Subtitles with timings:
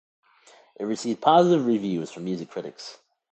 [0.79, 2.97] It received positive reviews from music critics.